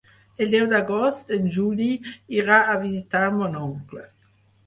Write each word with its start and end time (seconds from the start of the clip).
El 0.43 0.47
deu 0.51 0.63
d'agost 0.69 1.27
en 1.37 1.43
Juli 1.57 1.89
irà 2.37 2.57
a 2.71 2.79
visitar 2.85 3.23
mon 3.37 3.59
oncle. 3.67 4.09